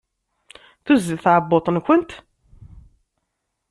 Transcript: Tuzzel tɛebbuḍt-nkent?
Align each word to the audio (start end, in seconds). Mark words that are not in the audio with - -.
Tuzzel 0.85 1.17
tɛebbuḍt-nkent? 1.23 2.11